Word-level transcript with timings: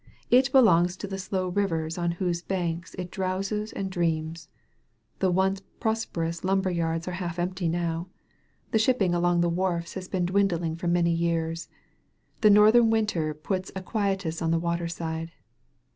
It 0.31 0.51
belongs 0.51 0.97
to 0.97 1.05
the 1.07 1.19
slow 1.19 1.49
rivers 1.49 1.95
on 1.95 2.13
whose 2.13 2.41
banks 2.41 2.95
it 2.95 3.11
drowses 3.11 3.71
and 3.71 3.91
dreams. 3.91 4.49
The 5.19 5.29
once 5.29 5.61
prosperous 5.79 6.43
lumber 6.43 6.71
yards 6.71 7.07
are 7.07 7.11
half 7.21 7.37
empty 7.37 7.69
now. 7.69 8.07
The 8.71 8.79
shipping 8.79 9.13
along 9.13 9.41
the 9.41 9.49
174 9.49 9.69
SKETCHES 9.81 9.93
OF 9.93 9.93
QUEBEC 9.93 9.93
wharfs 9.93 9.93
has 9.93 10.07
been 10.07 10.25
dwmdling 10.75 10.79
for 10.79 10.87
many 10.87 11.11
years. 11.13 11.69
The 12.41 12.49
northern 12.49 12.89
winter 12.89 13.35
':>uts 13.35 13.71
a 13.75 13.83
quietus 13.83 14.41
on 14.41 14.49
the 14.49 14.57
waterside. 14.57 15.33